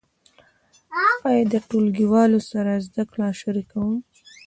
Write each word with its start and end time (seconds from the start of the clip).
زه 1.21 1.31
د 1.51 1.53
ټولګیوالو 1.69 2.39
سره 2.51 2.71
زده 2.87 3.03
کړه 3.11 3.27
شریکوم. 3.41 3.95